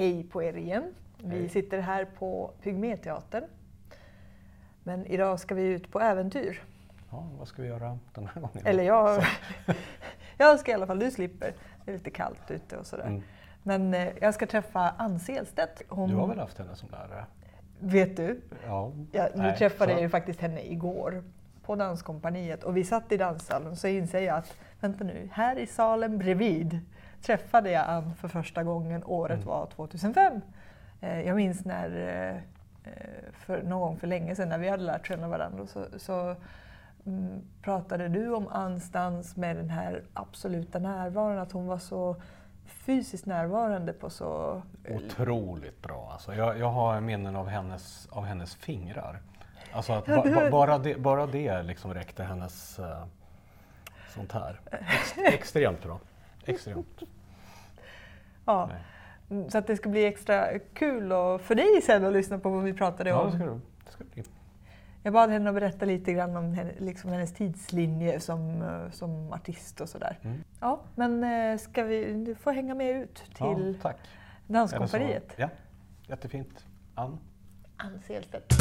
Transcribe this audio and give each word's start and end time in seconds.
hej 0.00 0.24
på 0.24 0.42
er 0.42 0.56
igen. 0.56 0.94
Vi 1.18 1.38
Hej. 1.38 1.48
sitter 1.48 1.78
här 1.80 2.04
på 2.18 2.50
Pygméteatern. 2.62 3.44
Men 4.82 5.06
idag 5.06 5.40
ska 5.40 5.54
vi 5.54 5.62
ut 5.62 5.90
på 5.92 6.00
äventyr. 6.00 6.62
Ja, 7.10 7.28
vad 7.38 7.48
ska 7.48 7.62
vi 7.62 7.68
göra 7.68 7.98
den 8.14 8.26
här 8.34 8.40
gången? 8.40 8.66
Eller 8.66 8.84
jag, 8.84 9.24
jag 10.38 10.60
ska 10.60 10.70
i 10.70 10.74
alla 10.74 10.86
fall, 10.86 10.98
du 10.98 11.10
slipper. 11.10 11.54
Det 11.84 11.90
är 11.90 11.92
lite 11.96 12.10
kallt 12.10 12.50
ute 12.50 12.76
och 12.76 12.86
sådär. 12.86 13.06
Mm. 13.06 13.22
Men 13.62 13.94
eh, 13.94 14.08
jag 14.20 14.34
ska 14.34 14.46
träffa 14.46 14.94
Ann 14.98 15.20
Selstedt. 15.20 15.82
Hon, 15.88 16.10
Du 16.10 16.16
har 16.16 16.26
väl 16.26 16.38
haft 16.38 16.58
henne 16.58 16.76
som 16.76 16.88
lärare? 16.90 17.24
Vet 17.78 18.16
du? 18.16 18.40
Ja. 18.66 18.92
Jag, 19.12 19.30
nu 19.36 19.42
Nej, 19.42 19.56
träffade 19.58 19.90
så- 19.90 19.94
jag 19.96 20.02
ju 20.02 20.08
faktiskt 20.08 20.40
henne 20.40 20.62
igår 20.62 21.24
på 21.62 21.74
Danskompaniet 21.76 22.64
och 22.64 22.76
vi 22.76 22.84
satt 22.84 23.12
i 23.12 23.16
danssalen 23.16 23.76
så 23.76 23.88
inser 23.88 24.20
jag 24.20 24.36
att, 24.36 24.56
vänta 24.80 25.04
nu, 25.04 25.28
här 25.32 25.58
i 25.58 25.66
salen 25.66 26.18
bredvid 26.18 26.80
träffade 27.22 27.70
jag 27.70 27.84
Ann 27.88 28.14
för 28.14 28.28
första 28.28 28.62
gången, 28.64 29.02
året 29.06 29.36
Mm. 29.36 29.48
var 29.48 29.66
2005. 29.66 30.40
Eh, 31.00 31.20
Jag 31.20 31.36
minns 31.36 31.64
när, 31.64 31.90
eh, 32.08 32.36
eh, 32.92 33.32
för 33.32 33.62
någon 33.62 33.80
gång 33.80 33.96
för 33.96 34.06
länge 34.06 34.34
sedan 34.34 34.48
när 34.48 34.58
vi 34.58 34.68
hade 34.68 34.82
lärt 34.82 35.06
känna 35.06 35.28
varandra 35.28 35.66
så, 35.66 35.84
så 35.96 36.36
mm, 37.06 37.40
pratade 37.62 38.08
du 38.08 38.34
om 38.34 38.48
Anns 38.48 38.90
dans 38.90 39.36
med 39.36 39.56
den 39.56 39.70
här 39.70 40.02
absoluta 40.14 40.78
närvaron, 40.78 41.38
att 41.38 41.52
hon 41.52 41.66
var 41.66 41.78
så 41.78 42.16
fysiskt 42.66 43.26
närvarande 43.26 43.92
på 43.92 44.10
så... 44.10 44.62
Otroligt 44.88 45.82
bra. 45.82 46.08
Alltså, 46.12 46.34
jag, 46.34 46.58
jag 46.58 46.70
har 46.70 47.00
minnen 47.00 47.36
av 47.36 47.48
hennes, 47.48 48.08
av 48.10 48.24
hennes 48.24 48.54
fingrar. 48.54 49.18
Alltså 49.72 49.92
att 49.92 50.06
ba, 50.06 50.22
ba, 50.34 50.50
bara, 50.50 50.78
det, 50.78 50.94
bara 51.00 51.26
det 51.26 51.62
liksom 51.62 51.94
räckte 51.94 52.22
hennes 52.24 52.78
eh, 52.78 53.04
sånt 54.14 54.32
här. 54.32 54.60
Ex, 54.70 55.18
extremt 55.18 55.82
bra. 55.82 56.00
Extremt. 56.44 57.00
Ja. 58.44 58.70
Nej. 59.28 59.50
Så 59.50 59.58
att 59.58 59.66
det 59.66 59.76
ska 59.76 59.88
bli 59.88 60.04
extra 60.06 60.58
kul 60.58 61.12
och 61.12 61.40
för 61.40 61.54
dig 61.54 61.82
sen 61.82 62.04
att 62.04 62.12
lyssna 62.12 62.38
på 62.38 62.50
vad 62.50 62.62
vi 62.64 62.72
pratade 62.72 63.10
Ja, 63.10 63.20
om. 63.20 63.30
det 63.30 63.36
ska 63.36 63.44
det, 63.44 63.60
det 63.84 63.90
ska 63.92 64.04
bli. 64.04 64.22
Jag 65.02 65.12
bad 65.12 65.30
henne 65.30 65.48
att 65.50 65.54
berätta 65.54 65.84
lite 65.84 66.12
grann 66.12 66.36
om 66.36 66.52
henne, 66.54 66.72
liksom 66.78 67.10
hennes 67.10 67.34
tidslinje 67.34 68.20
som, 68.20 68.62
eh, 68.62 68.90
som 68.90 69.32
artist 69.32 69.80
och 69.80 69.88
sådär. 69.88 70.18
Mm. 70.22 70.44
Ja, 70.60 70.80
men 70.94 71.24
eh, 71.24 71.58
ska 71.58 71.82
vi, 71.82 72.12
du 72.24 72.34
får 72.34 72.52
hänga 72.52 72.74
med 72.74 72.96
ut 73.02 73.14
till 73.14 73.74
Ja, 73.76 73.82
tack. 73.82 73.96
Danskompaniet. 74.46 75.32
Ja, 75.36 75.48
jättefint. 76.06 76.66
Ann? 76.94 77.18
Ann 77.76 78.00
Selstedt. 78.06 78.54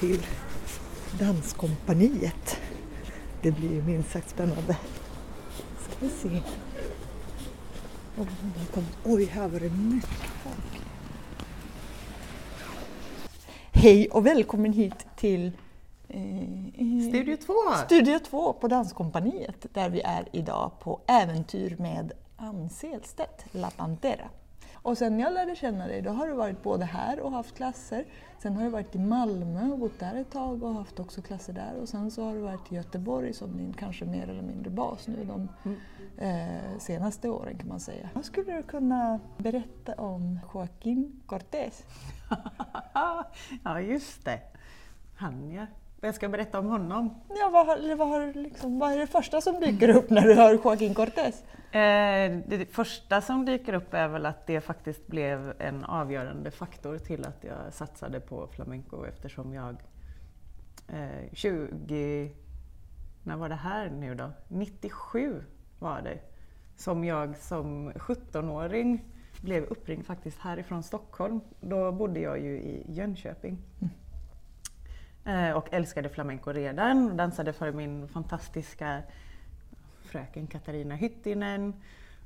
Till 0.00 0.26
Danskompaniet. 1.18 2.56
Det 3.42 3.50
blir 3.52 3.70
ju 3.72 3.82
minst 3.82 4.10
sagt 4.12 4.30
spännande. 4.30 4.76
Ska 5.80 5.92
vi 6.00 6.08
se. 6.08 6.28
Oj, 8.18 8.26
här 8.56 8.66
kom- 8.74 8.86
Oj, 9.04 9.24
här 9.24 9.48
var 9.48 9.60
det 9.60 9.70
mycket 9.70 10.10
folk. 10.42 10.82
Hej 13.72 14.08
och 14.10 14.26
välkommen 14.26 14.72
hit 14.72 15.06
till 15.16 15.46
eh, 16.08 17.08
Studio 17.08 17.36
2! 17.36 17.52
Studio 17.86 18.18
2 18.18 18.52
på 18.52 18.68
Danskompaniet 18.68 19.66
där 19.74 19.90
vi 19.90 20.00
är 20.00 20.28
idag 20.32 20.70
på 20.80 21.00
äventyr 21.06 21.76
med 21.78 22.12
Ann 22.36 22.70
Selstedt, 22.70 23.44
La 23.52 23.70
Pantera. 23.70 24.28
Och 24.82 24.98
sen 24.98 25.20
jag 25.20 25.32
lärde 25.32 25.56
känna 25.56 25.86
dig, 25.86 26.02
då 26.02 26.10
har 26.10 26.26
du 26.26 26.32
varit 26.32 26.62
både 26.62 26.84
här 26.84 27.20
och 27.20 27.30
haft 27.30 27.56
klasser. 27.56 28.04
Sen 28.38 28.56
har 28.56 28.64
du 28.64 28.68
varit 28.68 28.94
i 28.94 28.98
Malmö 28.98 29.70
och 29.72 29.78
bott 29.78 29.98
där 29.98 30.14
ett 30.14 30.30
tag 30.30 30.62
och 30.62 30.74
haft 30.74 31.00
också 31.00 31.22
klasser 31.22 31.52
där. 31.52 31.74
Och 31.80 31.88
sen 31.88 32.10
så 32.10 32.24
har 32.24 32.34
du 32.34 32.40
varit 32.40 32.72
i 32.72 32.74
Göteborg 32.74 33.32
som 33.32 33.56
din 33.56 33.72
kanske 33.72 34.04
mer 34.04 34.28
eller 34.28 34.42
mindre 34.42 34.70
bas 34.70 35.08
nu 35.08 35.24
de 35.24 35.48
eh, 36.18 36.78
senaste 36.78 37.28
åren 37.28 37.58
kan 37.58 37.68
man 37.68 37.80
säga. 37.80 38.10
Vad 38.14 38.24
skulle 38.24 38.56
du 38.56 38.62
kunna 38.62 39.20
berätta 39.38 39.94
om 39.94 40.40
Joaquín 40.52 41.20
Cortés? 41.26 41.84
ja, 43.64 43.80
just 43.80 44.24
det. 44.24 44.40
Han 45.16 45.50
ja. 45.52 45.66
Jag 46.04 46.14
ska 46.14 46.28
berätta 46.28 46.58
om 46.58 46.66
honom. 46.66 47.14
Ja, 47.28 47.50
vad, 47.52 47.98
vad, 47.98 48.08
har, 48.08 48.34
liksom, 48.34 48.78
vad 48.78 48.92
är 48.92 48.98
det 48.98 49.06
första 49.06 49.40
som 49.40 49.60
dyker 49.60 49.88
upp 49.88 50.10
när 50.10 50.22
du 50.22 50.34
hör 50.34 50.54
Joaquín 50.54 50.94
Cortés? 50.94 51.44
Eh, 51.74 52.38
det 52.46 52.72
första 52.72 53.20
som 53.20 53.44
dyker 53.44 53.72
upp 53.72 53.94
är 53.94 54.08
väl 54.08 54.26
att 54.26 54.46
det 54.46 54.60
faktiskt 54.60 55.06
blev 55.06 55.54
en 55.58 55.84
avgörande 55.84 56.50
faktor 56.50 56.98
till 56.98 57.24
att 57.24 57.44
jag 57.44 57.72
satsade 57.72 58.20
på 58.20 58.46
flamenco 58.46 59.04
eftersom 59.04 59.54
jag 59.54 59.76
eh, 60.88 61.32
20... 61.32 62.30
När 63.22 63.36
var 63.36 63.48
det 63.48 63.54
här 63.54 63.90
nu 63.90 64.14
då? 64.14 64.30
97 64.48 65.44
var 65.78 66.02
det. 66.02 66.18
Som 66.76 67.04
jag 67.04 67.36
som 67.36 67.92
17-åring 67.92 69.04
blev 69.40 69.64
uppringd 69.64 70.06
faktiskt 70.06 70.38
härifrån 70.38 70.82
Stockholm. 70.82 71.40
Då 71.60 71.92
bodde 71.92 72.20
jag 72.20 72.40
ju 72.40 72.60
i 72.60 72.84
Jönköping. 72.88 73.58
Eh, 73.80 73.88
och 75.54 75.72
älskade 75.72 76.08
flamenco 76.08 76.52
redan. 76.52 77.16
Dansade 77.16 77.52
för 77.52 77.72
min 77.72 78.08
fantastiska 78.08 79.02
fröken 80.02 80.46
Katarina 80.46 80.94
Hyttinen. 80.94 81.74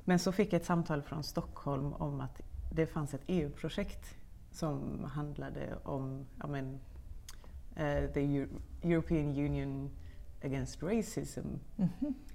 Men 0.05 0.19
så 0.19 0.31
fick 0.31 0.53
jag 0.53 0.59
ett 0.59 0.65
samtal 0.65 1.01
från 1.01 1.23
Stockholm 1.23 1.93
om 1.93 2.21
att 2.21 2.41
det 2.71 2.87
fanns 2.87 3.13
ett 3.13 3.21
EU-projekt 3.27 4.15
som 4.51 5.03
handlade 5.03 5.77
om 5.83 6.25
ja, 6.39 6.47
men, 6.47 6.79
eh, 7.75 8.11
the 8.13 8.19
Eu- 8.19 8.47
European 8.83 9.27
Union 9.29 9.89
Against 10.43 10.83
Racism. 10.83 11.47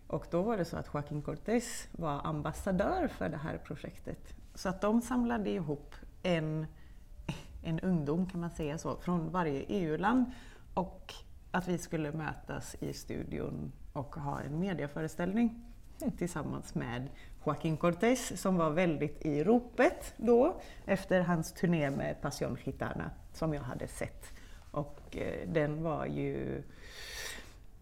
Och 0.06 0.26
då 0.30 0.42
var 0.42 0.56
det 0.56 0.64
så 0.64 0.76
att 0.76 0.86
Joaquín 0.86 1.22
Cortés 1.22 1.88
var 1.92 2.20
ambassadör 2.26 3.08
för 3.08 3.28
det 3.28 3.36
här 3.36 3.58
projektet. 3.58 4.34
Så 4.54 4.68
att 4.68 4.80
de 4.80 5.02
samlade 5.02 5.50
ihop 5.50 5.94
en, 6.22 6.66
en 7.62 7.80
ungdom, 7.80 8.26
kan 8.26 8.40
man 8.40 8.50
säga 8.50 8.78
så, 8.78 8.96
från 8.96 9.30
varje 9.30 9.60
EU-land 9.68 10.24
och 10.74 11.14
att 11.50 11.68
vi 11.68 11.78
skulle 11.78 12.12
mötas 12.12 12.76
i 12.80 12.92
studion 12.92 13.72
och 13.92 14.16
ha 14.16 14.40
en 14.40 14.60
mediaföreställning 14.60 15.64
tillsammans 16.18 16.74
med 16.74 17.08
Joaquín 17.44 17.76
Cortés 17.76 18.40
som 18.40 18.56
var 18.56 18.70
väldigt 18.70 19.26
i 19.26 19.44
ropet 19.44 20.14
då 20.16 20.60
efter 20.86 21.20
hans 21.20 21.52
turné 21.52 21.90
med 21.90 22.20
Passion 22.20 22.58
Gitana 22.64 23.10
som 23.32 23.54
jag 23.54 23.62
hade 23.62 23.88
sett. 23.88 24.32
Och 24.70 25.16
eh, 25.16 25.48
den 25.48 25.82
var 25.82 26.06
ju 26.06 26.62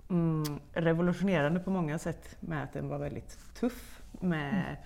mm, 0.08 0.60
revolutionerande 0.72 1.60
på 1.60 1.70
många 1.70 1.98
sätt 1.98 2.36
med 2.40 2.64
att 2.64 2.72
den 2.72 2.88
var 2.88 2.98
väldigt 2.98 3.54
tuff 3.54 4.02
med, 4.10 4.76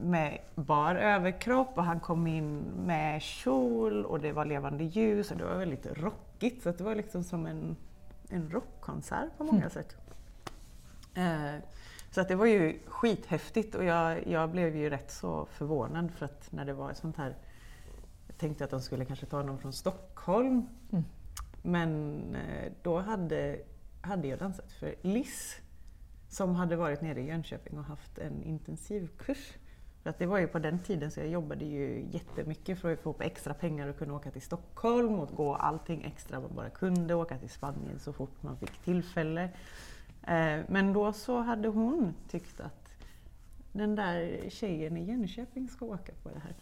med 0.00 0.38
bar 0.54 0.94
överkropp 0.94 1.78
och 1.78 1.84
han 1.84 2.00
kom 2.00 2.26
in 2.26 2.58
med 2.86 3.22
kjol 3.22 4.04
och 4.04 4.20
det 4.20 4.32
var 4.32 4.44
levande 4.44 4.84
ljus 4.84 5.30
och 5.30 5.36
det 5.36 5.44
var 5.44 5.56
väldigt 5.56 5.86
rockigt 5.86 6.62
så 6.62 6.72
det 6.72 6.84
var 6.84 6.94
liksom 6.94 7.24
som 7.24 7.46
en, 7.46 7.76
en 8.28 8.50
rockkonsert 8.50 9.38
på 9.38 9.44
många 9.44 9.70
sätt. 9.70 9.96
Eh, 11.14 11.54
så 12.10 12.20
att 12.20 12.28
det 12.28 12.34
var 12.34 12.46
ju 12.46 12.78
skithäftigt 12.86 13.74
och 13.74 13.84
jag, 13.84 14.26
jag 14.26 14.50
blev 14.50 14.76
ju 14.76 14.90
rätt 14.90 15.10
så 15.10 15.46
förvånad 15.46 16.10
för 16.10 16.24
att 16.24 16.52
när 16.52 16.64
det 16.64 16.72
var 16.72 16.90
ett 16.90 16.96
sånt 16.96 17.16
här 17.16 17.36
jag 18.26 18.38
tänkte 18.38 18.64
att 18.64 18.70
de 18.70 18.80
skulle 18.80 19.04
kanske 19.04 19.26
ta 19.26 19.42
någon 19.42 19.58
från 19.58 19.72
Stockholm. 19.72 20.66
Men 21.62 22.20
eh, 22.34 22.72
då 22.82 22.98
hade, 22.98 23.58
hade 24.00 24.28
jag 24.28 24.38
dansat 24.38 24.72
för 24.72 24.94
Liss 25.02 25.60
som 26.28 26.54
hade 26.54 26.76
varit 26.76 27.00
nere 27.00 27.20
i 27.20 27.26
Jönköping 27.26 27.78
och 27.78 27.84
haft 27.84 28.18
en 28.18 28.42
intensivkurs. 28.42 29.52
För 30.06 30.10
att 30.10 30.18
det 30.18 30.26
var 30.26 30.38
ju 30.38 30.46
på 30.46 30.58
den 30.58 30.78
tiden 30.78 31.10
så 31.10 31.20
jag 31.20 31.28
jobbade 31.28 31.64
ju 31.64 32.06
jättemycket 32.10 32.78
för 32.80 32.92
att 32.92 33.00
få 33.00 33.10
upp 33.10 33.20
extra 33.20 33.54
pengar 33.54 33.88
och 33.88 33.98
kunna 33.98 34.14
åka 34.14 34.30
till 34.30 34.42
Stockholm 34.42 35.18
och 35.18 35.28
gå 35.36 35.54
allting 35.54 36.04
extra 36.04 36.40
man 36.40 36.50
bara 36.54 36.70
kunde, 36.70 37.14
åka 37.14 37.38
till 37.38 37.50
Spanien 37.50 37.98
så 37.98 38.12
fort 38.12 38.42
man 38.42 38.56
fick 38.56 38.78
tillfälle. 38.78 39.42
Eh, 40.22 40.58
Men 40.68 40.92
då 40.92 41.12
så 41.12 41.40
hade 41.40 41.68
hon 41.68 42.14
tyckt 42.30 42.60
att 42.60 42.88
den 43.72 43.94
där 43.94 44.44
tjejen 44.50 44.96
i 44.96 45.04
Jönköping 45.04 45.68
ska 45.68 45.84
åka 45.86 46.12
på 46.22 46.28
det 46.28 46.38
här. 46.40 46.54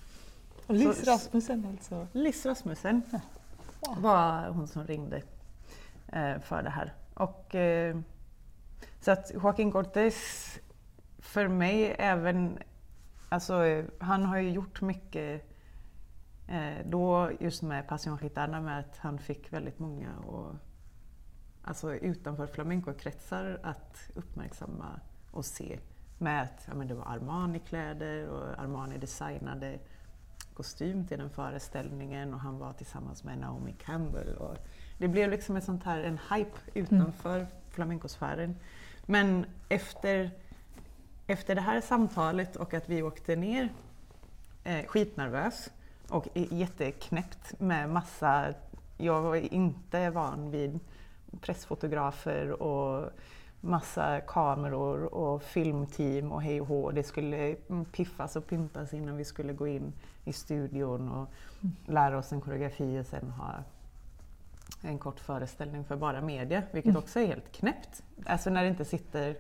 Och 0.67 0.75
Liz 0.75 1.05
Så- 1.05 1.11
Rasmussen 1.11 1.67
alltså. 1.70 2.06
Liss 2.12 2.46
Rasmussen 2.46 3.02
var 3.99 4.49
hon 4.49 4.69
som 4.69 4.87
ringde 4.87 5.23
eh, 6.12 6.38
för 6.41 6.62
det 6.62 6.70
här. 6.70 6.93
Och, 7.14 7.55
eh, 7.55 7.96
Så 9.00 9.11
att 9.11 9.31
Joaquin 9.35 9.73
Cortés 9.73 10.49
för 11.19 11.49
mig 11.49 11.94
även, 11.99 12.58
alltså 13.28 13.84
han 13.98 14.24
har 14.24 14.38
ju 14.38 14.50
gjort 14.50 14.80
mycket 14.80 15.50
eh, 16.48 16.86
då 16.86 17.30
just 17.40 17.62
med 17.62 17.88
Passion 17.88 18.18
Gitana 18.22 18.60
med 18.60 18.78
att 18.78 18.96
han 18.96 19.18
fick 19.18 19.52
väldigt 19.52 19.78
många 19.78 20.16
och, 20.18 20.54
alltså 21.62 21.94
utanför 21.94 22.46
flamencokretsar 22.46 23.60
att 23.62 24.10
uppmärksamma 24.14 25.00
och 25.30 25.44
se 25.44 25.78
med 26.18 26.42
att 26.42 26.64
ja, 26.68 26.74
men 26.74 26.88
det 26.88 26.94
var 26.94 27.04
Armani-kläder 27.04 28.28
och 28.28 28.58
Armani 28.58 28.98
designade 28.98 29.78
kostym 30.54 31.06
till 31.06 31.18
den 31.18 31.30
föreställningen 31.30 32.34
och 32.34 32.40
han 32.40 32.58
var 32.58 32.72
tillsammans 32.72 33.24
med 33.24 33.38
Naomi 33.38 33.74
Campbell. 33.78 34.36
Och 34.36 34.56
det 34.98 35.08
blev 35.08 35.30
liksom 35.30 35.56
ett 35.56 35.64
sånt 35.64 35.84
här, 35.84 36.00
en 36.00 36.18
hype 36.30 36.58
utanför 36.74 37.46
flamencosfären. 37.70 38.56
Men 39.06 39.46
efter, 39.68 40.30
efter 41.26 41.54
det 41.54 41.60
här 41.60 41.80
samtalet 41.80 42.56
och 42.56 42.74
att 42.74 42.88
vi 42.88 43.02
åkte 43.02 43.36
ner 43.36 43.68
eh, 44.64 44.86
skitnervös 44.86 45.70
och 46.08 46.28
jätteknäppt 46.34 47.60
med 47.60 47.90
massa, 47.90 48.54
jag 48.96 49.22
var 49.22 49.36
inte 49.36 50.10
van 50.10 50.50
vid 50.50 50.80
pressfotografer 51.40 52.62
och 52.62 53.10
massa 53.60 54.20
kameror 54.20 55.14
och 55.14 55.42
filmteam 55.42 56.32
och 56.32 56.42
hej 56.42 56.60
och 56.60 56.66
hå. 56.66 56.90
Det 56.90 57.02
skulle 57.02 57.56
mm, 57.68 57.84
piffas 57.84 58.36
och 58.36 58.46
pyntas 58.46 58.94
innan 58.94 59.16
vi 59.16 59.24
skulle 59.24 59.52
gå 59.52 59.66
in 59.66 59.92
i 60.24 60.32
studion 60.32 61.08
och 61.08 61.28
lära 61.86 62.18
oss 62.18 62.32
en 62.32 62.40
koreografi 62.40 63.00
och 63.00 63.06
sen 63.06 63.30
ha 63.30 63.54
en 64.82 64.98
kort 64.98 65.20
föreställning 65.20 65.84
för 65.84 65.96
bara 65.96 66.20
media, 66.20 66.62
vilket 66.72 66.96
också 66.96 67.20
är 67.20 67.26
helt 67.26 67.52
knäppt. 67.52 68.02
Alltså 68.26 68.50
när 68.50 68.62
det 68.62 68.68
inte 68.68 68.84
sitter 68.84 69.36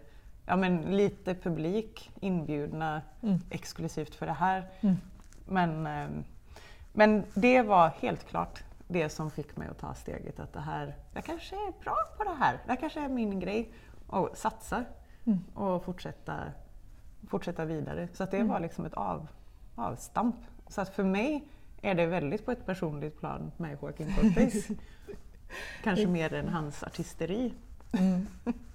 ja, 0.46 0.56
men 0.56 0.96
lite 0.96 1.34
publik 1.34 2.10
inbjudna 2.20 3.02
Mm. 3.22 3.38
exklusivt 3.50 4.14
för 4.14 4.26
det 4.26 4.32
här. 4.32 4.66
Mm. 4.80 4.96
Men, 5.46 5.86
ehm, 5.86 6.24
men 6.92 7.24
det 7.34 7.62
var 7.62 7.88
helt 7.88 8.24
klart 8.28 8.62
det 8.88 9.08
som 9.08 9.30
fick 9.30 9.56
mig 9.56 9.68
att 9.68 9.78
ta 9.78 9.94
steget 9.94 10.40
att 10.40 10.52
det 10.52 10.60
här, 10.60 10.94
jag 11.14 11.24
kanske 11.24 11.56
är 11.56 11.72
bra 11.84 11.96
på 12.18 12.24
det 12.24 12.34
här, 12.38 12.52
det 12.66 12.72
här 12.72 12.80
kanske 12.80 13.00
är 13.00 13.08
min 13.08 13.40
grej. 13.40 13.72
Och 14.06 14.30
satsa 14.36 14.84
Mm. 15.26 15.38
och 15.54 15.84
fortsätta, 15.84 16.34
fortsätta 17.28 17.64
vidare. 17.64 18.08
Så 18.12 18.24
det 18.24 18.36
Mm. 18.36 18.48
var 18.48 18.60
liksom 18.60 18.84
ett 18.86 18.94
av, 18.94 19.28
avstamp. 19.74 20.36
Så 20.68 20.80
att 20.80 20.88
för 20.88 21.04
mig 21.04 21.48
är 21.82 21.94
det 21.94 22.06
väldigt 22.06 22.44
på 22.44 22.50
ett 22.52 22.66
personligt 22.66 23.18
plan 23.20 23.52
med 23.56 23.78
Joaquin 23.82 24.12
Cortés. 24.14 24.68
Kanske 25.82 26.06
mer 26.06 26.34
än 26.34 26.48
hans 26.48 26.82
artisteri. 26.82 27.54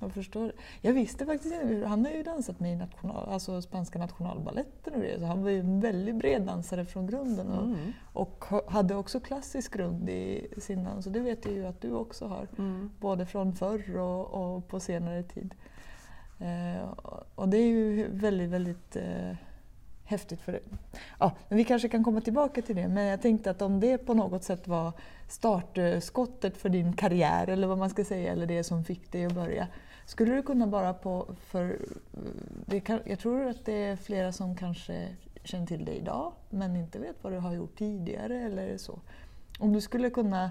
Jag 0.00 0.12
förstår. 0.12 0.52
Jag 0.80 0.92
visste 0.92 1.26
faktiskt 1.26 1.54
inte, 1.54 1.86
han 1.86 2.04
har 2.04 2.12
ju 2.12 2.22
dansat 2.22 2.60
med 2.60 2.72
i 2.72 2.76
national, 2.76 3.28
alltså 3.32 3.62
spanska 3.62 3.98
nationalballetten 3.98 4.94
och 4.94 5.00
det, 5.00 5.18
så 5.18 5.24
han 5.26 5.42
var 5.42 5.50
ju 5.50 5.60
en 5.60 5.80
väldigt 5.80 6.14
bred 6.16 6.42
dansare 6.42 6.84
från 6.84 7.06
grunden 7.06 7.48
och, 7.52 7.64
Mm. 7.64 7.92
och 8.12 8.44
ha- 8.48 8.70
hade 8.70 8.94
också 8.94 9.20
klassisk 9.20 9.74
grund 9.74 10.08
i 10.10 10.48
sin 10.58 10.84
dans 10.84 11.06
och 11.06 11.12
det 11.12 11.20
vet 11.20 11.44
jag 11.44 11.54
ju 11.54 11.66
att 11.66 11.80
du 11.80 11.92
också 11.92 12.26
har. 12.26 12.48
Mm. 12.58 12.90
både 13.00 13.26
från 13.26 13.52
förr 13.54 13.96
och, 13.96 14.26
och 14.56 14.68
på 14.68 14.80
senare 14.80 15.22
tid. 15.22 15.54
Eh, 16.40 16.88
och 17.34 17.48
det 17.48 17.56
är 17.56 17.66
ju 17.66 18.08
väldigt, 18.12 18.50
väldigt 18.50 18.96
eh, 18.96 19.36
häftigt 20.04 20.40
för 20.40 20.52
det. 20.52 20.60
Ja, 21.18 21.32
men 21.48 21.56
vi 21.58 21.64
kanske 21.64 21.88
kan 21.88 22.04
komma 22.04 22.20
tillbaka 22.20 22.62
till 22.62 22.76
det, 22.76 22.88
men 22.88 23.04
jag 23.04 23.22
tänkte 23.22 23.50
att 23.50 23.62
om 23.62 23.80
det 23.80 23.98
på 23.98 24.14
något 24.14 24.44
sätt 24.44 24.68
var 24.68 24.92
startskottet 25.28 26.56
för 26.56 26.68
din 26.68 26.92
karriär, 26.92 27.48
eller 27.48 27.66
vad 27.66 27.78
man 27.78 27.90
ska 27.90 28.04
säga, 28.04 28.32
eller 28.32 28.46
det 28.46 28.64
som 28.64 28.84
fick 28.84 29.12
dig 29.12 29.24
att 29.26 29.32
börja. 29.34 29.66
Skulle 30.08 30.34
du 30.34 30.42
kunna 30.42 30.66
bara 30.66 30.94
på, 30.94 31.26
för 31.40 31.64
eh, 31.70 32.20
det 32.66 32.80
kan, 32.80 33.00
jag 33.04 33.18
tror 33.18 33.46
att 33.46 33.64
det 33.64 33.84
är 33.84 33.96
flera 33.96 34.32
som 34.32 34.56
kanske 34.56 35.08
känner 35.44 35.66
till 35.66 35.84
dig 35.84 35.96
idag, 35.96 36.32
men 36.50 36.76
inte 36.76 36.98
vet 36.98 37.16
vad 37.22 37.32
du 37.32 37.38
har 37.38 37.54
gjort 37.54 37.78
tidigare 37.78 38.40
eller 38.40 38.76
så. 38.76 39.00
Om 39.58 39.72
du 39.72 39.80
skulle 39.80 40.10
kunna 40.10 40.50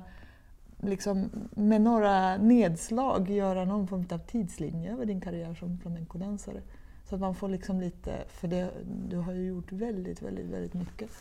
liksom, 0.77 1.30
med 1.51 1.81
några 1.81 2.38
nedslag 2.38 3.30
göra 3.30 3.65
någon 3.65 3.88
form 3.88 4.06
av 4.12 4.18
tidslinje 4.18 4.94
över 4.94 5.06
din 5.06 5.21
karriär 5.21 5.54
som 5.54 5.80
flamencodansare. 5.80 6.62
Så 7.09 7.15
att 7.15 7.21
man 7.21 7.36
får 7.36 7.50
liksom 7.50 7.81
lite, 7.81 8.24
för 8.27 8.48
det, 8.48 8.71
du 9.09 9.18
har 9.18 9.33
ju 9.33 9.45
gjort 9.48 9.71
väldigt, 9.71 10.21
väldigt, 10.21 10.45
väldigt 10.45 10.74
mycket. 10.74 11.12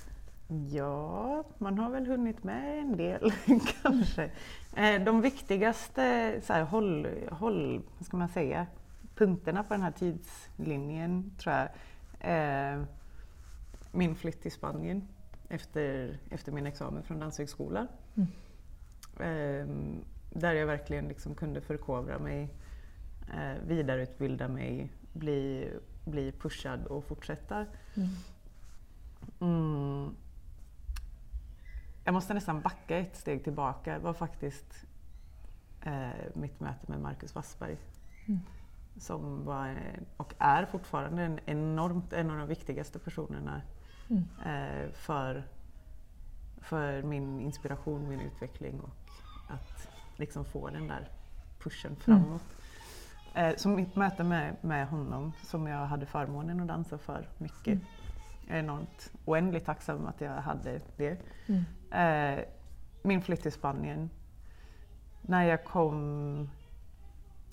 Ja, 0.49 1.45
man 1.59 1.79
har 1.79 1.91
väl 1.91 2.07
hunnit 2.07 2.45
med 2.45 2.79
en 2.79 2.97
del 2.97 3.33
kanske. 3.83 4.31
Eh, 4.77 5.03
De 5.05 5.21
viktigaste 5.21 6.41
så 6.43 6.53
här, 6.53 6.63
håll, 6.63 7.07
håll, 7.31 7.83
vad 7.99 8.07
ska 8.07 8.17
man 8.17 8.29
säga, 8.29 8.67
punkterna 9.15 9.63
på 9.63 9.75
den 9.75 9.83
här 9.83 9.91
tidslinjen 9.91 11.31
tror 11.39 11.55
jag 11.55 11.69
är 12.21 12.87
min 13.93 14.17
flytt 14.17 14.43
till 14.43 14.53
Spanien 14.53 15.09
efter, 15.49 16.19
efter 16.31 16.53
min 16.53 16.67
examen 16.67 17.03
från 17.03 17.19
Danshögskolan. 17.21 17.89
Mm. 18.17 18.29
Eh, 19.21 19.67
Där 20.41 20.53
jag 20.55 20.67
verkligen 20.67 21.09
liksom 21.09 21.35
kunde 21.35 21.61
förkovra 21.61 22.19
mig, 22.19 22.49
eh, 23.35 23.63
vidareutbilda 23.67 24.49
mig, 24.49 24.93
bli, 25.13 25.69
bli 26.05 26.33
pushad 26.33 26.87
och 26.87 27.05
fortsätta. 27.05 27.67
Mm. 27.95 28.09
Mm. 29.41 30.15
Jag 32.07 32.13
måste 32.15 32.35
nästan 32.35 32.61
backa 32.61 32.99
ett 32.99 33.17
steg 33.17 33.45
tillbaka. 33.45 33.93
Det 33.93 33.99
var 33.99 34.13
faktiskt 34.13 34.85
eh, 35.83 36.09
mitt 36.35 36.61
möte 36.61 36.91
med 36.91 37.01
Marcus 37.01 37.35
Wassberg. 37.35 37.77
Mm. 38.27 38.41
Som 38.99 39.45
var, 39.45 39.77
och 40.17 40.35
är 40.39 40.65
fortfarande 40.67 41.23
en, 41.23 41.41
enormt, 41.47 42.13
en 42.13 42.31
av 42.31 42.39
de 42.39 42.49
viktigaste 42.49 42.99
personerna 42.99 43.63
Mm. 44.11 44.25
eh, 44.47 44.91
för, 44.93 45.45
för 46.61 47.03
min 47.03 47.41
inspiration, 47.41 48.09
min 48.09 48.21
utveckling 48.21 48.81
och 48.81 49.11
att 49.49 49.89
liksom 50.17 50.45
få 50.45 50.69
den 50.71 50.89
där 50.89 51.09
pushen 51.59 51.97
framåt. 51.97 52.43
Eh, 53.35 53.57
så 53.57 53.69
mitt 53.69 53.97
möte 53.97 54.25
med, 54.25 54.57
med 54.61 54.89
honom, 54.89 55.33
som 55.43 55.67
jag 55.67 55.87
hade 55.87 56.07
förmånen 56.07 56.61
att 56.61 56.69
dansa 56.69 56.99
för 56.99 57.29
mycket, 57.39 57.67
Mm. 57.67 57.85
är 58.49 58.59
enormt 58.59 59.13
oändligt 59.25 59.65
tacksam 59.67 60.07
att 60.07 60.21
jag 60.21 60.31
hade 60.37 60.81
det. 60.97 61.21
Mm. 61.47 61.65
Eh, 61.91 62.39
min 63.03 63.23
flytt 63.23 63.43
till 63.43 63.53
Spanien. 63.53 64.11
När 65.23 65.45
jag 65.45 65.65
kom, 65.65 66.51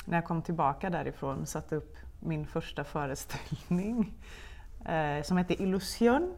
när 0.05 0.17
jag 0.17 0.25
kom 0.25 0.41
tillbaka 0.41 0.89
därifrån 0.89 1.45
satte 1.45 1.75
upp 1.75 1.97
min 2.19 2.45
första 2.45 2.83
föreställning 2.83 4.13
eh, 4.85 5.23
som 5.23 5.37
hette 5.37 5.63
Illusion 5.63 6.35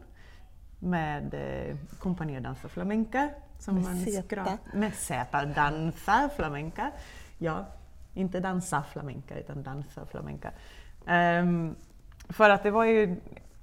med 0.78 1.34
eh, 1.34 2.40
Danza 2.42 2.68
Flamenca. 2.68 3.30
Som 3.58 3.74
Med 3.74 3.84
man 3.84 3.96
Z. 3.98 4.22
skra- 4.22 4.58
Med 4.74 4.94
Z, 4.94 5.44
Danza 5.54 6.30
Flamenca. 6.36 6.90
Ja, 7.38 7.66
inte 8.14 8.40
dansa 8.40 8.82
flamenca 8.82 9.38
utan 9.38 9.62
dansa 9.62 10.06
flamenca. 10.06 10.50
Ehm, 11.06 11.74
för 12.28 12.50
att 12.50 12.62
det 12.62 12.70
var 12.70 12.84
ju, 12.84 13.16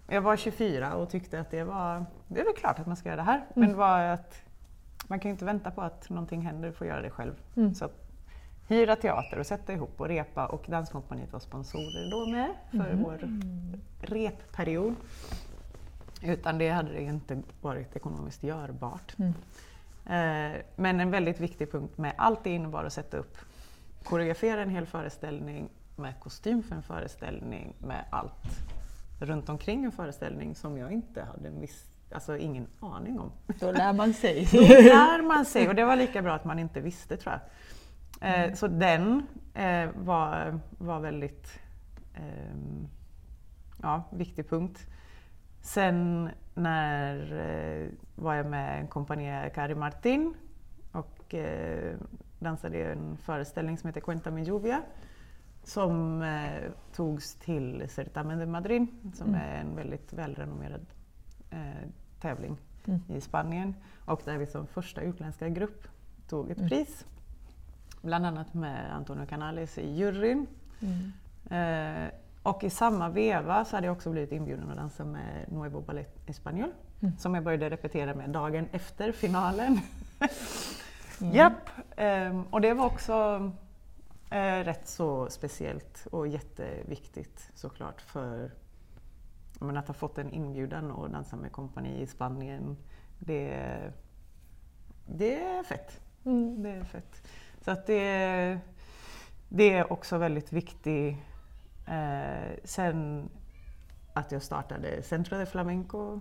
jag 0.07 0.21
var 0.21 0.35
24 0.37 0.95
och 0.95 1.09
tyckte 1.09 1.39
att 1.39 1.51
det 1.51 1.63
var, 1.63 2.05
det 2.27 2.39
är 2.41 2.45
väl 2.45 2.53
klart 2.53 2.79
att 2.79 2.87
man 2.87 2.95
ska 2.95 3.09
göra 3.09 3.15
det 3.17 3.23
här. 3.23 3.45
Men 3.53 3.63
Mm. 3.63 3.69
det 3.71 3.77
var 3.77 3.99
att 3.99 4.41
man 5.07 5.19
kan 5.19 5.29
ju 5.29 5.31
inte 5.33 5.45
vänta 5.45 5.71
på 5.71 5.81
att 5.81 6.09
någonting 6.09 6.41
händer, 6.41 6.67
du 6.69 6.73
får 6.73 6.87
göra 6.87 7.01
det 7.01 7.09
själv. 7.09 7.33
Mm. 7.55 7.73
Så 7.73 7.85
att 7.85 7.99
hyra 8.67 8.95
teater 8.95 9.39
och 9.39 9.45
sätta 9.45 9.73
ihop 9.73 10.01
och 10.01 10.07
repa 10.07 10.45
och 10.45 10.63
Danskompaniet 10.67 11.33
var 11.33 11.39
sponsorer 11.39 12.11
då 12.11 12.25
med 12.31 12.49
för 12.71 12.93
Mhm. 12.93 13.03
vår 13.03 13.19
repperiod. 14.01 14.95
Utan 16.23 16.57
det 16.57 16.69
hade 16.69 16.91
det 16.93 17.01
inte 17.01 17.41
varit 17.61 17.95
ekonomiskt 17.95 18.43
görbart. 18.43 19.15
Mm. 19.19 19.33
Eh, 20.05 20.61
men 20.75 20.99
en 20.99 21.11
väldigt 21.11 21.39
viktig 21.39 21.71
punkt 21.71 21.97
med 21.97 22.13
allt 22.17 22.43
det 22.43 22.49
innebar 22.49 22.83
att 22.83 22.93
sätta 22.93 23.17
upp, 23.17 23.37
koreografera 24.03 24.61
en 24.61 24.69
hel 24.69 24.85
föreställning 24.85 25.69
med 25.95 26.19
kostym 26.19 26.63
för 26.63 26.75
en 26.75 26.83
föreställning, 26.83 27.73
med 27.79 28.05
allt 28.09 28.59
runt 29.25 29.49
omkring 29.49 29.85
en 29.85 29.91
föreställning 29.91 30.55
som 30.55 30.77
jag 30.77 30.91
inte 30.91 31.23
hade 31.23 31.47
en 31.47 31.61
viss, 31.61 31.85
alltså 32.11 32.37
ingen 32.37 32.67
aning 32.79 33.19
om. 33.19 33.31
Då 33.59 33.71
lär 33.71 33.93
man 33.93 34.13
sig. 34.13 34.47
Då 34.51 34.61
lär 34.61 35.21
man 35.21 35.45
sig 35.45 35.69
och 35.69 35.75
det 35.75 35.85
var 35.85 35.95
lika 35.95 36.21
bra 36.21 36.33
att 36.33 36.45
man 36.45 36.59
inte 36.59 36.81
visste 36.81 37.17
tror 37.17 37.33
jag. 37.33 37.41
Eh, 38.21 38.53
så 38.53 38.67
den 38.67 39.27
eh, 39.53 39.89
var, 39.95 40.59
var 40.77 40.99
väldigt 40.99 41.59
ehm, 42.13 42.87
ja, 43.81 44.03
viktig 44.11 44.49
punkt. 44.49 44.87
Sen 45.61 46.29
när 46.53 47.33
eh, 47.33 47.87
var 48.15 48.33
jag 48.33 48.45
med 48.45 48.79
en 48.79 48.87
kompani 48.87 49.49
Cari 49.55 49.75
Martin 49.75 50.33
och 50.91 51.33
eh, 51.33 51.95
dansade 52.39 52.77
i 52.77 52.83
en 52.83 53.17
föreställning 53.17 53.77
som 53.77 53.87
heter 53.87 54.01
Cuenta 54.01 54.31
mi 54.31 54.45
lluvia 54.45 54.81
som 55.63 56.21
eh, 56.21 56.71
togs 56.95 57.35
till 57.35 57.89
Certamen 57.89 58.39
de 58.39 58.45
Madrid 58.45 58.87
som 59.13 59.27
Mm. 59.27 59.41
är 59.41 59.55
en 59.61 59.75
väldigt 59.75 60.13
välrenommerad 60.13 60.85
eh, 61.51 61.59
tävling 62.21 62.57
Mm. 62.87 63.01
i 63.07 63.21
Spanien 63.21 63.75
och 64.05 64.21
där 64.25 64.37
vi 64.37 64.45
som 64.47 64.67
första 64.67 65.01
utländska 65.01 65.49
grupp 65.49 65.87
tog 66.29 66.51
ett 66.51 66.57
Mm. 66.57 66.69
pris. 66.69 67.05
Bland 68.01 68.25
annat 68.25 68.53
med 68.53 68.93
Antonio 68.95 69.25
Canales 69.25 69.77
i 69.77 69.89
juryn. 69.95 70.47
Eh, 71.49 72.07
och 72.43 72.63
i 72.63 72.69
samma 72.69 73.09
veva 73.09 73.65
så 73.65 73.75
hade 73.77 73.87
jag 73.87 73.95
också 73.95 74.09
blivit 74.09 74.31
inbjuden 74.31 74.69
att 74.69 74.77
dansa 74.77 75.05
med 75.05 75.45
Nuevo 75.51 75.81
Ballet 75.81 76.27
Español 76.27 76.71
som 77.17 77.35
jag 77.35 77.43
började 77.43 77.69
repetera 77.69 78.13
med 78.15 78.29
dagen 78.29 78.67
efter 78.71 79.11
finalen. 79.11 79.79
Japp! 81.33 81.69
ehm, 81.95 82.43
och 82.43 82.61
det 82.61 82.73
var 82.73 82.85
också 82.85 83.51
eh, 84.33 84.63
rätt 84.63 84.87
så 84.87 85.29
speciellt 85.29 86.07
och 86.11 86.27
jätteviktigt 86.27 87.51
såklart 87.53 88.01
för 88.01 88.51
menar, 89.59 89.79
att 89.79 89.87
ha 89.87 89.93
fått 89.93 90.17
en 90.17 90.33
inbjudan 90.33 90.91
och 90.91 91.09
dansa 91.09 91.35
med 91.35 91.51
kompani 91.51 92.01
i 92.01 92.07
Spanien. 92.07 92.77
Det, 93.19 93.69
det 95.05 95.43
är 95.43 95.63
fett. 95.63 95.99
Det 96.57 96.69
är 96.69 96.83
fett. 96.83 97.27
Så 97.61 97.71
att 97.71 97.85
det, 97.87 98.59
det 99.49 99.73
är 99.73 99.93
också 99.93 100.17
väldigt 100.17 100.53
viktigt. 100.53 101.17
Eh, 101.87 102.53
sen 102.63 103.29
att 104.13 104.31
jag 104.31 104.43
startade 104.43 105.03
Centro 105.03 105.37
de 105.37 105.45
Flamenco 105.45 106.19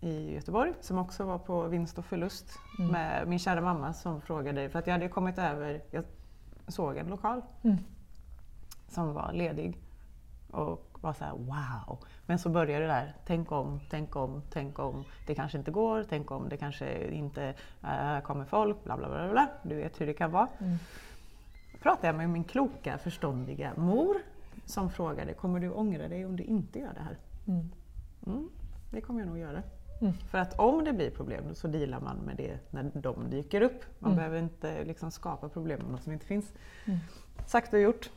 i 0.00 0.34
Göteborg 0.34 0.74
som 0.80 0.98
också 0.98 1.24
var 1.24 1.38
på 1.38 1.68
vinst 1.68 1.98
och 1.98 2.04
förlust 2.04 2.58
med 2.78 3.28
min 3.28 3.38
kära 3.38 3.60
mamma 3.60 3.92
som 3.92 4.20
frågade, 4.20 4.68
för 4.68 4.78
att 4.78 4.86
jag 4.86 4.94
hade 4.94 5.08
kommit 5.08 5.38
över, 5.38 5.82
jag 5.90 6.04
såg 6.68 6.96
en 6.96 7.06
lokal 7.06 7.42
som 8.88 9.14
var 9.14 9.32
ledig 9.32 9.78
och 10.50 10.98
var 11.00 11.12
så 11.12 11.24
här 11.24 11.32
wow. 11.32 11.98
Men 12.26 12.38
så 12.38 12.48
började 12.48 12.86
det 12.86 12.92
där, 12.92 13.14
tänk 13.26 13.52
om, 13.52 13.80
tänk 13.90 14.16
om, 14.16 14.42
tänk 14.50 14.78
om, 14.78 15.04
det 15.26 15.34
kanske 15.34 15.58
inte 15.58 15.70
går, 15.70 16.04
tänk 16.08 16.30
om, 16.30 16.48
det 16.48 16.56
kanske 16.56 17.08
inte 17.08 17.54
äh, 17.82 18.20
kommer 18.20 18.44
folk, 18.44 18.84
bla 18.84 18.96
bla 18.96 19.08
bla 19.08 19.28
bla. 19.32 19.48
Du 19.62 19.74
vet 19.74 20.00
hur 20.00 20.06
det 20.06 20.14
kan 20.14 20.30
vara. 20.30 20.48
pratade 21.82 22.06
jag 22.06 22.16
med 22.16 22.30
min 22.30 22.44
kloka, 22.44 22.98
förståndiga 22.98 23.72
mor 23.76 24.16
som 24.64 24.90
frågade, 24.90 25.34
kommer 25.34 25.60
du 25.60 25.70
ångra 25.70 26.08
dig 26.08 26.26
om 26.26 26.36
du 26.36 26.42
inte 26.42 26.78
gör 26.78 26.94
det 26.94 27.00
här? 27.00 27.16
Mm, 28.26 28.48
det 28.90 29.00
kommer 29.00 29.20
jag 29.20 29.28
nog 29.28 29.38
göra. 29.38 29.62
För 30.30 30.38
att 30.38 30.58
om 30.58 30.84
det 30.84 30.92
blir 30.92 31.10
problem 31.10 31.54
så 31.54 31.68
dealar 31.68 32.00
man 32.00 32.16
med 32.16 32.36
det 32.36 32.58
när 32.70 32.90
de 32.94 33.30
dyker 33.30 33.60
upp. 33.60 33.84
Man 33.98 34.16
behöver 34.16 34.38
inte 34.38 34.84
liksom 34.84 35.10
skapa 35.10 35.48
problem 35.48 35.80
med 35.80 35.90
något 35.90 36.02
som 36.02 36.12
inte 36.12 36.26
finns. 36.26 36.52
Sagt 37.46 37.72
och 37.72 37.80
gjort. 37.80 38.10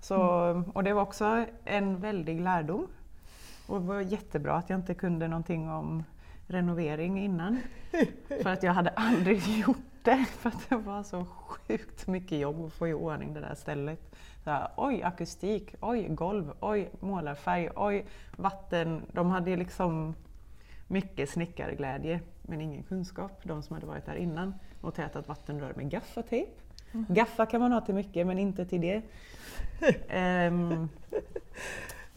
Så, 0.00 0.18
och 0.74 0.84
det 0.84 0.92
var 0.92 1.02
också 1.02 1.46
en 1.64 2.00
väldig 2.00 2.40
lärdom. 2.40 2.86
Och 3.66 3.80
det 3.80 3.86
var 3.86 4.00
jättebra 4.00 4.54
att 4.54 4.70
jag 4.70 4.78
inte 4.78 4.94
kunde 4.94 5.28
någonting 5.28 5.70
om 5.70 6.04
renovering 6.46 7.24
innan. 7.24 7.60
För 8.42 8.50
att 8.50 8.62
jag 8.62 8.72
hade 8.72 8.90
aldrig 8.90 9.42
gjort 9.66 9.76
det. 10.02 10.24
För 10.24 10.48
att 10.48 10.68
det 10.68 10.76
var 10.76 11.02
så 11.02 11.24
sjukt 11.24 12.06
mycket 12.06 12.38
jobb 12.38 12.64
att 12.64 12.72
få 12.72 12.88
i 12.88 12.94
ordning 12.94 13.34
det 13.34 13.40
där 13.40 13.54
stället. 13.54 14.16
Så 14.44 14.50
här, 14.50 14.68
oj, 14.76 15.02
akustik, 15.02 15.74
oj, 15.80 16.08
golv, 16.08 16.52
oj, 16.60 16.90
målarfärg, 17.00 17.70
oj, 17.76 18.06
vatten. 18.36 19.02
De 19.12 19.30
hade 19.30 19.56
liksom 19.56 20.14
mycket 20.90 21.30
snickarglädje 21.30 22.20
men 22.42 22.60
ingen 22.60 22.82
kunskap, 22.82 23.40
de 23.42 23.62
som 23.62 23.74
hade 23.74 23.86
varit 23.86 24.06
där 24.06 24.14
innan 24.14 24.54
och 24.80 24.94
tätat 24.94 25.28
vattenrör 25.28 25.74
med 25.76 25.90
gaffatejp. 25.90 26.50
Gaffa 26.92 27.46
kan 27.46 27.60
man 27.60 27.72
ha 27.72 27.80
till 27.80 27.94
mycket 27.94 28.26
men 28.26 28.38
inte 28.38 28.66
till 28.66 28.80
det. 28.80 29.02
Ehm, 30.08 30.88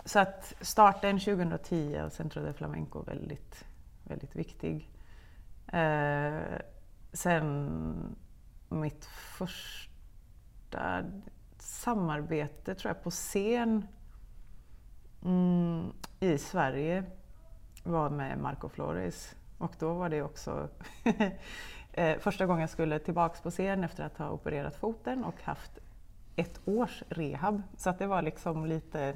så 0.06 0.20
att 0.20 0.54
starten 0.62 1.20
2010 1.20 1.98
av 1.98 2.10
Centro 2.10 2.46
de 2.46 2.54
Flamenco 2.54 3.04
väldigt, 3.04 3.66
väldigt 4.04 4.36
viktig. 4.36 4.90
Eh, 5.68 6.60
sen 7.14 8.16
mitt 8.70 9.06
första 9.06 11.04
samarbete 11.58 12.76
tror 12.76 12.90
jag 12.90 13.04
på 13.04 13.12
scen 13.12 13.88
mm, 15.24 15.92
i 16.20 16.38
Sverige 16.38 17.04
var 17.84 18.10
med 18.10 18.38
Marco 18.38 18.70
Flores. 18.70 19.36
Och 19.58 19.76
då 19.80 19.94
var 19.94 20.10
det 20.10 20.22
också 20.22 20.70
eh, 21.94 22.18
första 22.20 22.46
gången 22.46 22.62
jag 22.62 22.70
skulle 22.70 23.00
tillbaks 23.00 23.42
på 23.42 23.52
scen 23.52 23.84
efter 23.84 24.04
att 24.04 24.18
ha 24.18 24.30
opererat 24.30 24.76
foten 24.76 25.24
och 25.24 25.44
haft 25.44 25.80
ett 26.36 26.60
års 26.66 27.04
rehab. 27.10 27.62
Så 27.78 27.90
att 27.90 28.00
det 28.00 28.08
var 28.08 28.22
liksom 28.22 28.66
lite, 28.66 29.14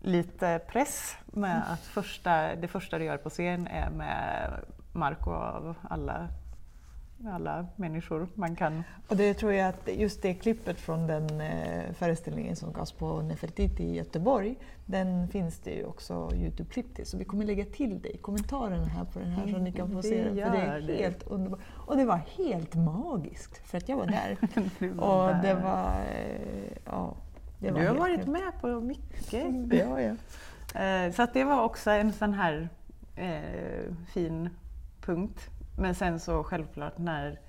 lite 0.00 0.60
press 0.68 1.16
med 1.26 1.72
att 1.72 1.80
första, 1.80 2.56
det 2.56 2.68
första 2.68 2.98
du 2.98 3.04
gör 3.04 3.16
på 3.16 3.30
scen 3.30 3.66
är 3.66 3.90
med 3.90 4.50
Marco 4.92 5.30
av 5.30 5.74
alla, 5.82 6.28
alla 7.28 7.66
människor 7.76 8.28
man 8.34 8.56
kan. 8.56 8.82
Och 9.08 9.16
det 9.16 9.34
tror 9.34 9.52
jag 9.52 9.68
att 9.68 9.88
just 9.96 10.22
det 10.22 10.34
klippet 10.34 10.80
från 10.80 11.06
den 11.06 11.40
eh, 11.40 11.92
föreställningen 11.92 12.56
som 12.56 12.72
gavs 12.72 12.92
på 12.92 13.22
Nefertiti 13.22 13.82
i 13.82 13.94
Göteborg, 13.96 14.56
den 14.86 15.28
finns 15.28 15.58
det 15.58 15.70
ju 15.70 15.84
också 15.84 16.30
Youtube-klipp 16.34 16.94
till. 16.94 17.06
Så 17.06 17.16
vi 17.18 17.24
kommer 17.24 17.44
lägga 17.44 17.64
till 17.64 18.00
det 18.02 18.08
i 18.14 18.16
kommentarerna 18.18 18.84
här 18.84 19.04
på 19.04 19.18
den 19.18 19.28
här 19.30 19.46
så 19.52 19.58
ni 19.58 19.72
kan 19.72 19.90
få 19.90 20.02
se 20.02 20.24
den. 20.24 20.34
För 20.36 20.50
det 20.56 20.58
är 20.62 20.80
det. 20.80 20.96
helt 20.96 21.22
underbart. 21.22 21.60
Och 21.86 21.96
det 21.96 22.04
var 22.04 22.20
helt 22.38 22.74
magiskt 22.74 23.58
för 23.70 23.78
att 23.78 23.88
jag 23.88 23.96
var 23.96 24.06
där. 24.06 24.36
Var 24.94 25.28
Och 25.30 25.42
det 25.42 25.54
var... 25.54 25.94
eh, 26.14 26.72
Ja, 26.84 27.14
det 27.58 27.70
var 27.70 27.80
Du 27.80 27.88
har 27.88 27.94
varit 27.94 28.16
helt- 28.16 28.28
med 28.28 28.52
på 28.60 28.80
mycket. 28.80 29.44
Ja, 29.88 30.00
ja. 30.00 30.14
Eh, 30.80 31.12
Så 31.12 31.22
att 31.22 31.34
det 31.34 31.44
var 31.44 31.62
också 31.62 31.90
en 31.90 32.12
sån 32.12 32.32
här 32.34 32.68
eh, 33.16 33.94
fin 34.12 34.48
punkt. 35.00 35.50
Men 35.80 35.94
sen 35.94 36.20
så 36.20 36.44
självklart 36.44 36.98
när, 36.98 37.40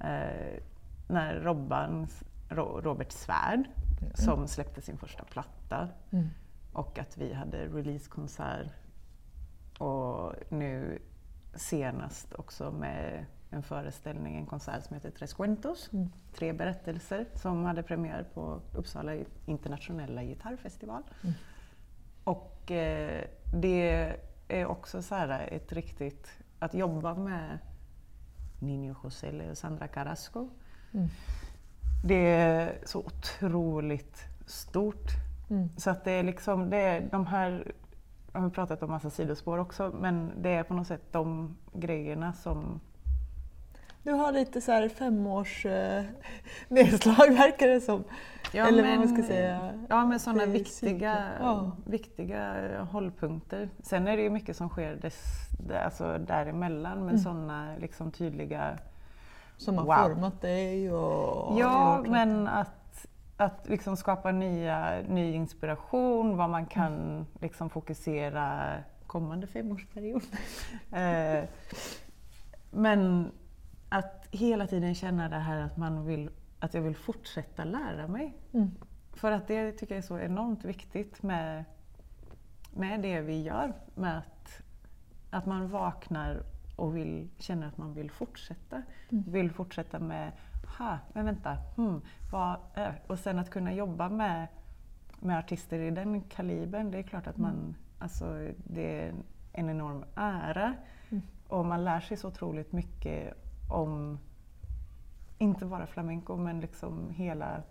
eh, 0.00 0.58
när 1.08 1.40
Robban, 1.40 2.06
Ro, 2.48 2.80
Robert 2.80 3.12
Svärd, 3.12 3.64
som 4.14 4.48
släppte 4.48 4.80
sin 4.82 4.98
första 4.98 5.24
platta 5.24 5.88
Mm. 6.10 6.28
och 6.72 6.98
att 6.98 7.16
vi 7.18 7.32
hade 7.32 7.66
releasekonsert 7.66 8.66
och 9.78 10.34
nu 10.48 10.98
senast 11.54 12.34
också 12.34 12.70
med 12.70 13.26
en 13.50 13.62
föreställning, 13.62 14.36
en 14.36 14.46
konsert 14.46 14.84
som 14.84 14.94
heter 14.94 15.10
Tres 15.10 15.34
Cuentos, 15.34 15.90
Mm. 15.92 16.12
tre 16.34 16.52
berättelser 16.52 17.26
som 17.34 17.64
hade 17.64 17.82
premiär 17.82 18.26
på 18.34 18.60
Uppsala 18.74 19.12
internationella 19.46 20.22
gitarrfestival. 20.22 21.02
Mm. 21.22 21.34
Och 22.24 22.70
eh, 22.70 23.24
det 23.54 24.16
är 24.48 24.66
också 24.66 25.02
så 25.02 25.14
här 25.14 25.48
ett 25.52 25.72
riktigt, 25.72 26.28
att 26.62 26.74
jobba 26.74 27.14
med 27.14 27.58
Nino 28.58 28.96
Josele 29.04 29.50
och 29.50 29.58
Sandra 29.58 29.88
Carrasco. 29.88 30.48
Mm. 30.92 31.08
Det 32.04 32.30
är 32.30 32.78
så 32.84 32.98
otroligt 32.98 34.24
stort. 34.46 35.10
Mm. 35.50 35.68
Så 35.76 35.90
att 35.90 36.04
det 36.04 36.12
är 36.12 36.22
liksom, 36.22 36.70
det 36.70 36.76
är 36.76 37.08
de 37.10 37.26
här, 37.26 37.72
jag 38.32 38.40
har 38.40 38.50
pratat 38.50 38.82
om 38.82 38.90
massa 38.90 39.10
sidospår 39.10 39.58
också, 39.58 39.94
men 40.00 40.32
det 40.42 40.50
är 40.50 40.62
på 40.62 40.74
något 40.74 40.86
sätt 40.86 41.12
de 41.12 41.56
grejerna 41.72 42.32
som 42.32 42.80
Du 44.02 44.12
har 44.12 44.32
lite 44.32 44.60
så 44.60 44.72
här 44.72 44.88
femårs 44.88 45.66
eh, 45.66 46.04
nedslag 46.68 47.28
verkar 47.34 47.68
det 47.68 47.80
som. 47.80 48.04
Eller 48.52 48.82
vad 48.90 48.98
man 49.06 49.14
ska 49.14 49.22
säga. 49.22 49.72
Ja, 49.88 50.06
men 50.06 50.20
sådana 50.20 50.46
viktiga. 50.46 51.24
Ja. 51.40 51.70
viktiga 51.84 52.54
hållpunkter. 52.90 53.68
Sen 53.82 54.08
är 54.08 54.16
det 54.16 54.22
ju 54.22 54.30
mycket 54.30 54.56
som 54.56 54.68
sker 54.68 54.94
dess, 54.96 55.22
alltså 55.84 56.18
däremellan, 56.18 56.98
men 56.98 57.08
Mm. 57.08 57.18
sådana 57.18 57.76
liksom 57.80 58.10
tydliga... 58.10 58.78
Som 59.56 59.78
har 59.78 59.84
Wow. 59.84 59.94
format 60.14 60.40
dig 60.40 60.92
och... 60.92 61.58
Ja, 61.60 62.04
men 62.08 62.46
att, 62.48 63.06
att 63.36 63.68
liksom 63.68 63.96
skapa 63.96 64.32
nya, 64.32 65.00
ny 65.08 65.32
inspiration, 65.34 66.36
vad 66.36 66.50
man 66.50 66.60
Mm. 66.60 66.68
kan 66.70 67.26
liksom 67.40 67.70
fokusera 67.70 68.72
kommande 69.06 69.46
femårsperiod. 69.46 70.22
eh, 70.92 71.44
men 72.70 73.30
att 73.92 74.28
hela 74.30 74.66
tiden 74.66 74.94
känna 74.94 75.28
det 75.28 75.38
här 75.38 75.60
att, 75.60 75.76
man 75.76 76.06
vill, 76.06 76.30
att 76.58 76.74
jag 76.74 76.82
vill 76.82 76.96
fortsätta 76.96 77.64
lära 77.64 78.08
mig. 78.08 78.36
Mm. 78.52 78.70
För 79.12 79.32
att 79.32 79.48
det 79.48 79.72
tycker 79.72 79.94
jag 79.94 79.98
är 79.98 80.06
så 80.06 80.18
enormt 80.18 80.64
viktigt 80.64 81.22
med, 81.22 81.64
med 82.74 83.00
det 83.00 83.20
vi 83.20 83.42
gör. 83.42 83.72
Med 83.94 84.18
att, 84.18 84.62
att 85.30 85.46
man 85.46 85.68
vaknar 85.68 86.42
och 86.76 86.96
vill, 86.96 87.28
känner 87.38 87.66
att 87.68 87.78
man 87.78 87.94
vill 87.94 88.10
fortsätta. 88.10 88.82
Vill 89.08 89.50
fortsätta 89.50 89.98
med, 89.98 90.32
ha, 90.78 90.98
men 91.12 91.24
vänta, 91.24 91.56
hmm, 91.76 92.00
vad, 92.32 92.56
är-" 92.74 93.00
och 93.06 93.18
sen 93.18 93.38
att 93.38 93.50
kunna 93.50 93.72
jobba 93.72 94.08
med, 94.08 94.46
med 95.20 95.38
artister 95.38 95.78
i 95.78 95.90
den 95.90 96.20
kalibern, 96.20 96.90
det 96.90 96.98
är 96.98 97.02
klart 97.02 97.26
att 97.26 97.36
man, 97.36 97.74
alltså, 97.98 98.50
det 98.64 99.00
är 99.00 99.14
en 99.52 99.70
enorm 99.70 100.04
ära. 100.14 100.74
Och 101.48 101.66
man 101.66 101.84
lär 101.84 102.00
sig 102.00 102.16
så 102.16 102.28
otroligt 102.28 102.72
mycket 102.72 103.41
om, 103.72 104.18
inte 105.38 105.64
bara 105.66 105.86
flamenco, 105.86 106.36
men 106.36 106.60
liksom 106.60 107.10
hela 107.10 107.62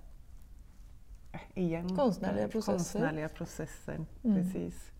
eh, 1.31 1.63
igen, 1.63 1.95
Konstnärliga 1.95 2.43
eh, 2.43 2.49
processer. 2.49 2.73
konstnärliga 2.77 3.29
processen. 3.29 4.05
Mm. 4.23 4.35
Precis. 4.35 4.91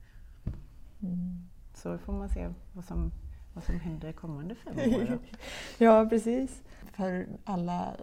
Så 1.74 1.98
får 1.98 2.13
man 2.13 2.29
se 2.29 2.50
vad 2.74 2.86
som, 2.86 3.12
vad 3.53 3.63
som 3.63 3.79
händer 3.79 4.12
kommande 4.12 4.55
fem 4.55 4.77
år. 4.77 5.20
Ja, 5.77 6.05
precis. 6.10 6.63
För 6.93 7.27
alla 7.43 7.96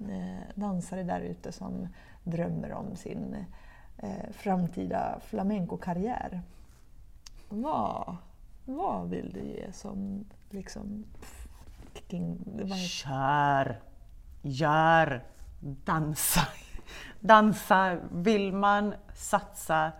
eh, 0.00 0.48
dansare 0.54 1.02
där 1.02 1.20
ute 1.20 1.52
som 1.52 1.88
drömmer 2.24 2.72
om 2.72 2.96
sin 2.96 3.36
eh, 3.98 4.30
framtida 4.32 5.20
flamenco-karriär. 5.24 6.42
Vad, 7.48 8.16
vad 8.64 9.08
vill 9.10 9.32
du 9.32 9.40
ge 9.40 9.72
som 9.72 10.24
liksom... 10.50 11.04
heter- 12.16 12.76
Kör! 12.76 13.80
Gör! 14.42 15.24
Dansa! 15.60 16.40
Dansa! 17.20 17.98
Vill 18.12 18.52
man 18.52 18.94
satsa, 19.14 19.92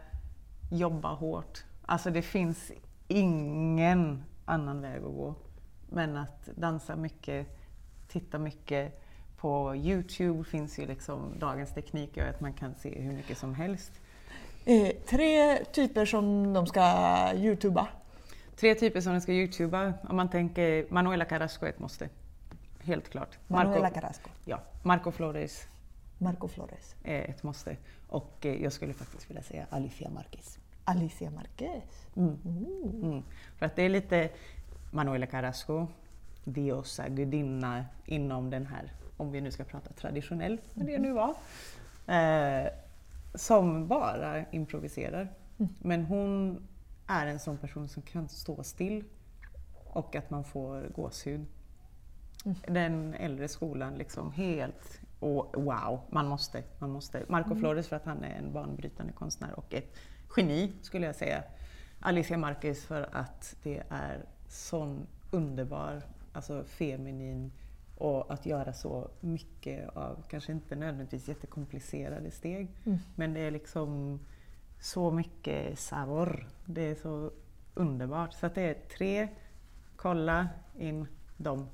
jobba 0.71 1.15
hårt. 1.15 1.65
Alltså 1.87 2.11
det 2.11 2.23
finns 2.23 2.73
ingen 3.09 4.25
annan 4.45 4.81
väg 4.81 4.97
att 4.97 5.03
gå. 5.03 5.35
Men 5.89 6.17
att 6.17 6.49
dansa 6.57 6.97
mycket, 6.97 7.47
titta 8.09 8.39
mycket. 8.39 9.03
På 9.37 9.77
Youtube 9.77 10.45
finns 10.45 10.79
ju 10.79 10.87
liksom, 10.87 11.39
dagens 11.39 11.75
teknik 11.75 12.17
gör 12.17 12.29
att 12.29 12.41
man 12.41 12.53
kan 12.53 12.75
se 12.75 13.01
hur 13.01 13.13
mycket 13.13 13.39
som 13.39 13.55
helst. 13.55 13.93
Eh, 14.65 14.89
tre 15.09 15.65
typer 15.65 16.07
som 16.07 16.53
de 16.53 16.67
ska 16.67 17.29
youtuba. 17.35 17.89
Tre 18.63 18.75
typer 18.75 19.01
som 19.01 19.15
ni 19.15 19.21
ska 19.21 19.33
youtuba. 19.33 19.95
Om 20.09 20.17
man 20.17 20.31
tänker 20.31 20.87
Manuela 20.89 21.25
Carrasco 21.25 21.67
är 21.67 21.71
ett 21.71 21.79
måste. 21.79 22.09
Helt 22.81 23.09
klart. 23.09 23.39
Manuela 23.47 23.91
Carrasco, 23.91 24.31
ja, 24.45 24.63
Marco 24.83 25.11
Flores 25.11 25.67
Marco 26.19 26.49
Flores, 26.49 26.95
är 27.05 27.31
ett 27.31 27.43
måste. 27.43 27.77
Och 28.09 28.47
eh, 28.47 28.63
jag 28.63 28.73
skulle 28.73 28.93
faktiskt 28.93 29.31
vilja 29.31 29.43
säga 29.43 29.67
Alicia 29.71 30.11
Marquez. 30.11 30.59
Alicia 30.85 31.31
Marquez. 31.31 32.07
Mm. 32.17 32.39
Mm. 33.03 33.23
För 33.59 33.67
att 33.67 33.77
det 33.77 33.83
är 33.83 33.89
lite 33.89 34.29
Manuela 34.91 35.27
Carrasco, 35.27 35.87
diosa, 36.45 37.09
gudinna 37.09 37.85
inom 38.07 38.51
den 38.51 38.67
här, 38.67 38.93
om 39.17 39.33
vi 39.33 39.41
nu 39.41 39.51
ska 39.51 39.65
prata 39.65 39.93
traditionell, 39.93 40.61
vad 40.75 40.87
det 40.87 40.99
nu 40.99 41.13
var, 41.13 41.35
eh, 42.07 42.69
som 43.35 43.89
bara 43.89 44.45
improviserar. 44.51 45.29
Men 45.81 46.05
hon 46.05 46.59
är 47.07 47.27
en 47.27 47.39
sån 47.39 47.59
person 47.59 47.89
som 47.89 48.03
kan 48.03 48.29
stå 48.29 48.63
still 48.63 49.05
och 49.85 50.17
att 50.17 50.31
man 50.31 50.45
får 50.45 50.91
gåshud. 50.95 51.47
Den 52.69 53.15
äldre 53.15 53.49
skolan, 53.49 53.95
liksom 53.95 54.33
helt 54.33 55.01
och 55.21 55.63
wow, 55.63 56.01
man 56.11 56.27
måste, 56.27 56.63
man 56.79 56.91
måste. 56.91 57.25
Marco 57.29 57.55
Flores 57.55 57.89
för 57.89 57.97
att 57.97 58.05
han 58.05 58.25
är 58.25 58.35
en 58.39 58.53
banbrytande 58.53 59.13
konstnär 59.13 59.53
och 59.59 59.75
ett 59.75 59.97
geni 60.37 60.73
skulle 60.83 61.07
jag 61.07 61.17
säga. 61.17 61.45
Alicia 62.01 62.39
Marquez 62.39 62.85
för 62.85 63.09
att 63.13 63.57
det 63.63 63.83
är 63.89 64.25
sån 64.49 65.07
underbar, 65.31 66.03
alltså 66.33 66.65
feminin 66.65 67.53
och 67.99 68.33
att 68.33 68.47
göra 68.47 68.73
så 68.73 69.11
mycket 69.21 69.97
av, 69.97 70.25
kanske 70.29 70.53
inte 70.53 70.77
nödvändigtvis 70.77 71.29
jättekomplicerade 71.29 72.31
steg, 72.31 72.69
men 73.17 73.35
det 73.35 73.41
är 73.41 73.51
liksom 73.51 74.21
så 74.83 75.11
mycket 75.11 75.79
sabor. 75.79 76.49
Det 76.65 76.83
är 76.83 76.95
så 76.95 77.31
underbart. 77.75 78.33
Så 78.33 78.47
att 78.47 78.55
det 78.55 78.63
är 78.63 78.75
tre, 78.97 79.29
kolla 79.97 80.49
in 80.79 81.07
dem. 81.37 81.69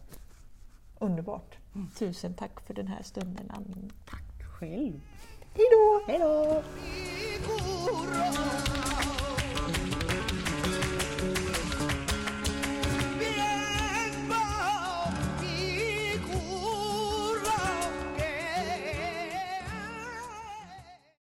Underbart. 0.98 1.58
Tusen 1.98 2.34
tack 2.34 2.60
för 2.66 2.74
den 2.74 2.86
här 2.86 3.02
stunden, 3.02 3.50
Ann. 3.50 3.92
Tack 4.10 4.42
själv! 4.58 5.00
Hej 5.54 5.66
då! 5.72 6.02
Hej 6.06 6.18
då! 6.18 6.62